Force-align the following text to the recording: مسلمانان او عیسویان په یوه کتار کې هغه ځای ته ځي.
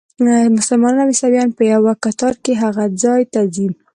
مسلمانان 0.55 0.97
او 1.05 1.11
عیسویان 1.13 1.49
په 1.57 1.63
یوه 1.73 1.93
کتار 2.03 2.33
کې 2.43 2.53
هغه 2.63 2.83
ځای 3.03 3.21
ته 3.33 3.41
ځي. 3.55 3.67